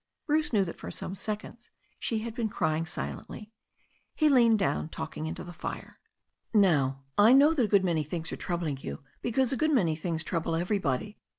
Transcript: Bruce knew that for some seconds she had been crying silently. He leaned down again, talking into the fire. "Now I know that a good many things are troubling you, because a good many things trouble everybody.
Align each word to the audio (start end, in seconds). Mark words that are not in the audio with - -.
Bruce 0.25 0.51
knew 0.51 0.65
that 0.65 0.79
for 0.79 0.89
some 0.89 1.13
seconds 1.13 1.69
she 1.99 2.21
had 2.21 2.33
been 2.33 2.49
crying 2.49 2.87
silently. 2.87 3.51
He 4.15 4.29
leaned 4.29 4.57
down 4.57 4.85
again, 4.85 4.89
talking 4.89 5.27
into 5.27 5.43
the 5.43 5.53
fire. 5.53 5.99
"Now 6.55 7.03
I 7.19 7.33
know 7.33 7.53
that 7.53 7.65
a 7.65 7.69
good 7.69 7.83
many 7.83 8.03
things 8.03 8.31
are 8.31 8.35
troubling 8.37 8.77
you, 8.77 8.97
because 9.21 9.53
a 9.53 9.57
good 9.57 9.71
many 9.71 9.95
things 9.95 10.23
trouble 10.23 10.55
everybody. 10.55 11.19